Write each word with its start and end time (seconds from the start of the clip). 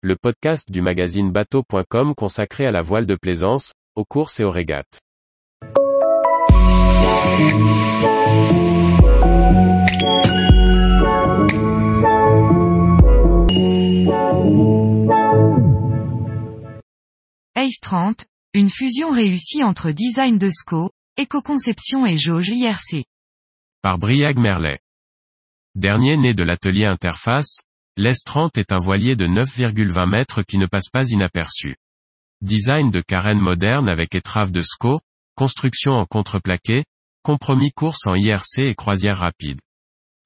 le 0.00 0.14
podcast 0.14 0.70
du 0.70 0.80
magazine 0.80 1.32
bateau.com 1.32 2.14
consacré 2.14 2.64
à 2.66 2.70
la 2.70 2.82
voile 2.82 3.04
de 3.04 3.16
plaisance, 3.16 3.72
aux 3.96 4.04
courses 4.04 4.38
et 4.38 4.44
aux 4.44 4.50
régates. 4.50 5.00
Ace 17.56 17.80
30, 17.82 18.24
une 18.54 18.70
fusion 18.70 19.10
réussie 19.10 19.64
entre 19.64 19.90
design 19.90 20.38
de 20.38 20.48
SCO, 20.48 20.92
éco-conception 21.16 22.06
et 22.06 22.16
jauge 22.16 22.50
IRC. 22.50 23.04
Par 23.82 23.98
Briag 23.98 24.38
Merlet. 24.38 24.78
Dernier 25.74 26.16
né 26.16 26.34
de 26.34 26.44
l'atelier 26.44 26.84
Interface, 26.84 27.62
l'S30 27.98 28.60
est 28.60 28.72
un 28.72 28.78
voilier 28.78 29.16
de 29.16 29.26
9,20 29.26 30.08
mètres 30.08 30.42
qui 30.42 30.56
ne 30.56 30.66
passe 30.66 30.88
pas 30.88 31.08
inaperçu. 31.08 31.74
Design 32.40 32.92
de 32.92 33.00
carène 33.00 33.40
moderne 33.40 33.88
avec 33.88 34.14
étrave 34.14 34.52
de 34.52 34.62
SCO, 34.62 35.00
construction 35.34 35.94
en 35.94 36.04
contreplaqué, 36.04 36.84
compromis 37.24 37.72
course 37.72 38.06
en 38.06 38.14
IRC 38.14 38.58
et 38.58 38.76
croisière 38.76 39.18
rapide. 39.18 39.60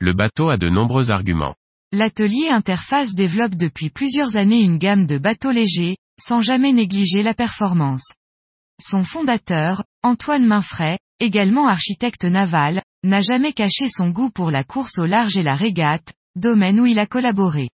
Le 0.00 0.12
bateau 0.12 0.50
a 0.50 0.58
de 0.58 0.68
nombreux 0.68 1.10
arguments. 1.10 1.54
L'atelier 1.92 2.48
Interface 2.50 3.14
développe 3.14 3.54
depuis 3.54 3.88
plusieurs 3.88 4.36
années 4.36 4.60
une 4.60 4.76
gamme 4.76 5.06
de 5.06 5.16
bateaux 5.16 5.50
légers, 5.50 5.96
sans 6.20 6.42
jamais 6.42 6.72
négliger 6.72 7.22
la 7.22 7.32
performance. 7.32 8.16
Son 8.82 9.02
fondateur, 9.02 9.82
Antoine 10.02 10.44
Mainfray, 10.44 10.98
également 11.20 11.68
architecte 11.68 12.26
naval, 12.26 12.82
n'a 13.02 13.22
jamais 13.22 13.54
caché 13.54 13.88
son 13.88 14.10
goût 14.10 14.30
pour 14.30 14.50
la 14.50 14.62
course 14.62 14.98
au 14.98 15.06
large 15.06 15.38
et 15.38 15.42
la 15.42 15.54
régate, 15.54 16.12
domaine 16.36 16.80
où 16.80 16.86
il 16.86 16.98
a 16.98 17.06
collaboré. 17.06 17.68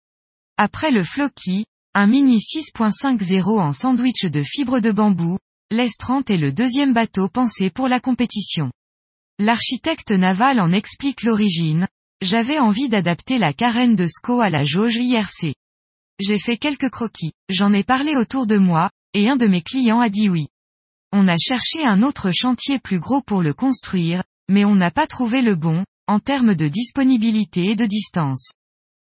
Après 0.56 0.90
le 0.90 1.02
Floki, 1.02 1.66
un 1.94 2.06
Mini 2.06 2.38
6.50 2.38 3.58
en 3.60 3.72
sandwich 3.72 4.24
de 4.24 4.42
fibre 4.42 4.80
de 4.80 4.92
bambou, 4.92 5.38
l'S30 5.70 6.32
est 6.32 6.36
le 6.36 6.52
deuxième 6.52 6.94
bateau 6.94 7.28
pensé 7.28 7.70
pour 7.70 7.88
la 7.88 8.00
compétition. 8.00 8.70
L'architecte 9.38 10.12
naval 10.12 10.60
en 10.60 10.72
explique 10.72 11.22
l'origine, 11.22 11.88
j'avais 12.22 12.58
envie 12.58 12.88
d'adapter 12.88 13.38
la 13.38 13.52
carène 13.52 13.96
de 13.96 14.06
SCO 14.06 14.40
à 14.40 14.48
la 14.48 14.64
jauge 14.64 14.96
IRC. 14.96 15.54
J'ai 16.18 16.38
fait 16.38 16.56
quelques 16.56 16.88
croquis, 16.88 17.32
j'en 17.50 17.74
ai 17.74 17.84
parlé 17.84 18.16
autour 18.16 18.46
de 18.46 18.56
moi, 18.56 18.90
et 19.12 19.28
un 19.28 19.36
de 19.36 19.46
mes 19.46 19.60
clients 19.60 20.00
a 20.00 20.08
dit 20.08 20.30
oui. 20.30 20.48
On 21.12 21.28
a 21.28 21.36
cherché 21.36 21.84
un 21.84 22.02
autre 22.02 22.30
chantier 22.32 22.78
plus 22.78 23.00
gros 23.00 23.20
pour 23.20 23.42
le 23.42 23.52
construire, 23.52 24.22
mais 24.48 24.64
on 24.64 24.74
n'a 24.74 24.90
pas 24.90 25.06
trouvé 25.06 25.42
le 25.42 25.54
bon, 25.54 25.84
en 26.06 26.20
termes 26.20 26.54
de 26.54 26.68
disponibilité 26.68 27.70
et 27.70 27.76
de 27.76 27.84
distance. 27.84 28.52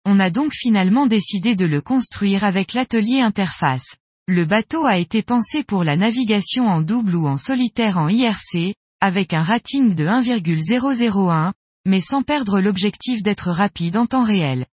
On 0.04 0.20
a 0.20 0.30
donc 0.30 0.52
finalement 0.52 1.06
décidé 1.06 1.56
de 1.56 1.66
le 1.66 1.80
construire 1.80 2.44
avec 2.44 2.72
l'atelier 2.72 3.20
interface. 3.20 3.96
Le 4.26 4.44
bateau 4.44 4.84
a 4.84 4.98
été 4.98 5.22
pensé 5.22 5.64
pour 5.64 5.84
la 5.84 5.96
navigation 5.96 6.64
en 6.66 6.80
double 6.80 7.16
ou 7.16 7.26
en 7.26 7.36
solitaire 7.36 7.98
en 7.98 8.08
IRC, 8.08 8.74
avec 9.00 9.34
un 9.34 9.42
rating 9.42 9.94
de 9.94 10.06
1,001, 10.06 11.52
mais 11.86 12.00
sans 12.00 12.22
perdre 12.22 12.60
l'objectif 12.60 13.22
d'être 13.22 13.50
rapide 13.50 13.96
en 13.96 14.06
temps 14.06 14.24
réel. 14.24 14.66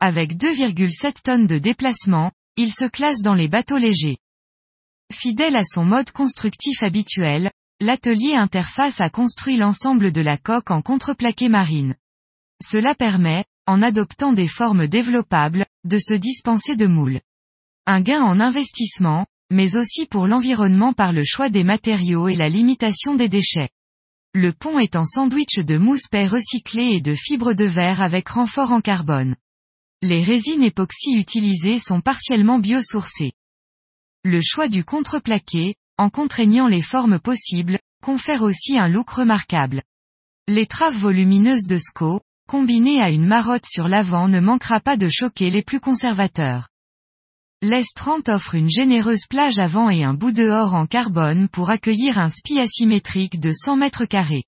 Avec 0.00 0.36
2,7 0.36 1.22
tonnes 1.22 1.46
de 1.46 1.58
déplacement, 1.58 2.32
il 2.56 2.72
se 2.72 2.84
classe 2.84 3.22
dans 3.22 3.34
les 3.34 3.48
bateaux 3.48 3.78
légers. 3.78 4.18
Fidèle 5.12 5.56
à 5.56 5.64
son 5.64 5.84
mode 5.84 6.10
constructif 6.10 6.82
habituel, 6.82 7.50
l'atelier 7.80 8.34
interface 8.34 9.00
a 9.00 9.10
construit 9.10 9.56
l'ensemble 9.56 10.12
de 10.12 10.20
la 10.20 10.38
coque 10.38 10.70
en 10.70 10.82
contreplaqué 10.82 11.48
marine. 11.48 11.94
Cela 12.62 12.94
permet, 12.94 13.44
en 13.66 13.82
adoptant 13.82 14.32
des 14.32 14.48
formes 14.48 14.86
développables, 14.86 15.66
de 15.84 15.98
se 15.98 16.14
dispenser 16.14 16.76
de 16.76 16.86
moules. 16.86 17.20
Un 17.86 18.00
gain 18.00 18.22
en 18.22 18.40
investissement, 18.40 19.26
mais 19.50 19.76
aussi 19.76 20.06
pour 20.06 20.26
l'environnement 20.26 20.92
par 20.92 21.12
le 21.12 21.22
choix 21.24 21.50
des 21.50 21.64
matériaux 21.64 22.28
et 22.28 22.34
la 22.34 22.48
limitation 22.48 23.14
des 23.14 23.28
déchets. 23.28 23.70
Le 24.32 24.52
pont 24.52 24.78
est 24.78 24.96
en 24.96 25.06
sandwich 25.06 25.58
de 25.58 25.76
mousse 25.76 26.08
paix 26.10 26.26
recyclée 26.26 26.94
et 26.94 27.00
de 27.00 27.14
fibres 27.14 27.54
de 27.54 27.64
verre 27.64 28.00
avec 28.00 28.28
renfort 28.28 28.72
en 28.72 28.80
carbone. 28.80 29.36
Les 30.02 30.22
résines 30.22 30.62
époxy 30.62 31.12
utilisées 31.16 31.78
sont 31.78 32.00
partiellement 32.00 32.58
biosourcées. 32.58 33.32
Le 34.24 34.40
choix 34.42 34.68
du 34.68 34.84
contreplaqué, 34.84 35.76
en 35.98 36.10
contraignant 36.10 36.68
les 36.68 36.82
formes 36.82 37.18
possibles, 37.18 37.78
confère 38.02 38.42
aussi 38.42 38.78
un 38.78 38.88
look 38.88 39.10
remarquable. 39.10 39.82
L'étrave 40.48 40.94
volumineuse 40.94 41.66
de 41.66 41.78
SCO, 41.78 42.20
combinée 42.48 43.00
à 43.00 43.10
une 43.10 43.26
marotte 43.26 43.66
sur 43.66 43.88
l'avant 43.88 44.28
ne 44.28 44.40
manquera 44.40 44.80
pas 44.80 44.96
de 44.96 45.08
choquer 45.08 45.50
les 45.50 45.62
plus 45.62 45.80
conservateurs. 45.80 46.68
L'S30 47.62 48.30
offre 48.30 48.54
une 48.54 48.70
généreuse 48.70 49.26
plage 49.28 49.58
avant 49.58 49.88
et 49.88 50.04
un 50.04 50.14
bout 50.14 50.32
dehors 50.32 50.74
en 50.74 50.86
carbone 50.86 51.48
pour 51.48 51.70
accueillir 51.70 52.18
un 52.18 52.28
spi 52.28 52.58
asymétrique 52.58 53.40
de 53.40 53.52
100 53.52 53.76
mètres 53.76 54.04
carrés. 54.04 54.44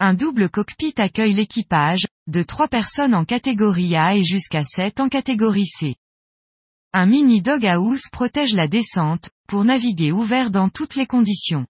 Un 0.00 0.14
double 0.14 0.50
cockpit 0.50 0.94
accueille 0.98 1.32
l'équipage, 1.32 2.06
de 2.26 2.42
3 2.42 2.68
personnes 2.68 3.14
en 3.14 3.24
catégorie 3.24 3.96
A 3.96 4.16
et 4.16 4.24
jusqu'à 4.24 4.64
7 4.64 5.00
en 5.00 5.08
catégorie 5.08 5.66
C. 5.66 5.94
Un 6.94 7.04
mini 7.04 7.42
doghouse 7.42 8.08
protège 8.10 8.54
la 8.54 8.66
descente, 8.66 9.28
pour 9.46 9.62
naviguer 9.62 10.10
ouvert 10.10 10.50
dans 10.50 10.70
toutes 10.70 10.94
les 10.94 11.06
conditions. 11.06 11.66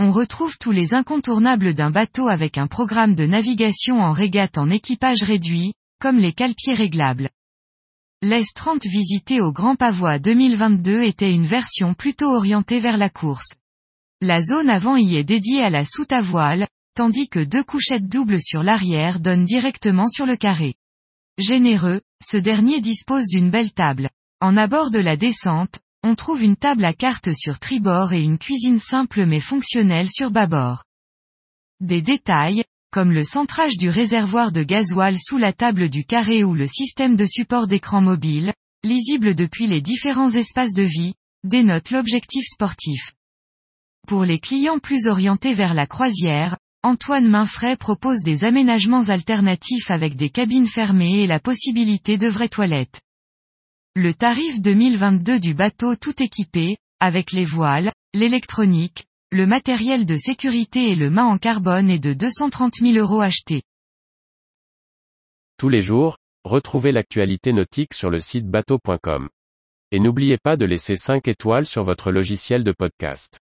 On 0.00 0.10
retrouve 0.10 0.58
tous 0.58 0.72
les 0.72 0.94
incontournables 0.94 1.74
d'un 1.74 1.90
bateau 1.90 2.26
avec 2.26 2.58
un 2.58 2.66
programme 2.66 3.14
de 3.14 3.24
navigation 3.24 4.00
en 4.00 4.10
régate 4.10 4.58
en 4.58 4.68
équipage 4.68 5.22
réduit, 5.22 5.74
comme 6.00 6.18
les 6.18 6.32
calepiers 6.32 6.74
réglables. 6.74 7.30
L'S30 8.20 8.88
visité 8.90 9.40
au 9.40 9.52
Grand 9.52 9.76
Pavois 9.76 10.18
2022 10.18 11.02
était 11.02 11.32
une 11.32 11.46
version 11.46 11.94
plutôt 11.94 12.34
orientée 12.34 12.80
vers 12.80 12.96
la 12.96 13.10
course. 13.10 13.54
La 14.20 14.40
zone 14.40 14.70
avant 14.70 14.96
y 14.96 15.16
est 15.16 15.24
dédiée 15.24 15.62
à 15.62 15.70
la 15.70 15.84
soute 15.84 16.12
à 16.12 16.20
voile, 16.20 16.66
tandis 16.96 17.28
que 17.28 17.38
deux 17.38 17.62
couchettes 17.62 18.08
doubles 18.08 18.40
sur 18.40 18.64
l'arrière 18.64 19.20
donnent 19.20 19.46
directement 19.46 20.08
sur 20.08 20.26
le 20.26 20.36
carré. 20.36 20.74
Généreux, 21.38 22.00
ce 22.24 22.38
dernier 22.38 22.80
dispose 22.80 23.26
d'une 23.28 23.50
belle 23.50 23.72
table. 23.72 24.10
En 24.42 24.58
abord 24.58 24.90
de 24.90 24.98
la 24.98 25.16
descente, 25.16 25.78
on 26.02 26.14
trouve 26.14 26.42
une 26.42 26.56
table 26.56 26.84
à 26.84 26.92
cartes 26.92 27.32
sur 27.32 27.58
tribord 27.58 28.12
et 28.12 28.22
une 28.22 28.36
cuisine 28.36 28.78
simple 28.78 29.24
mais 29.24 29.40
fonctionnelle 29.40 30.10
sur 30.10 30.30
bâbord. 30.30 30.84
Des 31.80 32.02
détails, 32.02 32.62
comme 32.92 33.12
le 33.12 33.24
centrage 33.24 33.78
du 33.78 33.88
réservoir 33.88 34.52
de 34.52 34.62
gasoil 34.62 35.16
sous 35.18 35.38
la 35.38 35.54
table 35.54 35.88
du 35.88 36.04
carré 36.04 36.44
ou 36.44 36.52
le 36.52 36.66
système 36.66 37.16
de 37.16 37.24
support 37.24 37.66
d'écran 37.66 38.02
mobile, 38.02 38.52
lisible 38.84 39.34
depuis 39.34 39.66
les 39.68 39.80
différents 39.80 40.30
espaces 40.30 40.74
de 40.74 40.82
vie, 40.82 41.14
dénotent 41.42 41.90
l'objectif 41.90 42.44
sportif. 42.44 43.14
Pour 44.06 44.26
les 44.26 44.38
clients 44.38 44.78
plus 44.78 45.06
orientés 45.06 45.54
vers 45.54 45.72
la 45.72 45.86
croisière, 45.86 46.58
Antoine 46.82 47.26
Mainfray 47.26 47.76
propose 47.76 48.22
des 48.22 48.44
aménagements 48.44 49.08
alternatifs 49.08 49.90
avec 49.90 50.14
des 50.14 50.28
cabines 50.28 50.68
fermées 50.68 51.22
et 51.22 51.26
la 51.26 51.40
possibilité 51.40 52.18
de 52.18 52.28
vraies 52.28 52.50
toilettes. 52.50 53.00
Le 53.98 54.12
tarif 54.12 54.60
2022 54.60 55.40
du 55.40 55.54
bateau 55.54 55.96
tout 55.96 56.22
équipé, 56.22 56.76
avec 57.00 57.32
les 57.32 57.46
voiles, 57.46 57.90
l'électronique, 58.12 59.06
le 59.32 59.46
matériel 59.46 60.04
de 60.04 60.18
sécurité 60.18 60.90
et 60.90 60.94
le 60.94 61.08
mât 61.08 61.24
en 61.24 61.38
carbone 61.38 61.88
est 61.88 61.98
de 61.98 62.12
230 62.12 62.74
000 62.74 62.98
euros 62.98 63.22
achetés. 63.22 63.62
Tous 65.56 65.70
les 65.70 65.80
jours, 65.80 66.18
retrouvez 66.44 66.92
l'actualité 66.92 67.54
nautique 67.54 67.94
sur 67.94 68.10
le 68.10 68.20
site 68.20 68.46
bateau.com. 68.46 69.30
Et 69.92 69.98
n'oubliez 69.98 70.36
pas 70.36 70.58
de 70.58 70.66
laisser 70.66 70.96
5 70.96 71.26
étoiles 71.26 71.64
sur 71.64 71.82
votre 71.82 72.12
logiciel 72.12 72.64
de 72.64 72.72
podcast. 72.72 73.38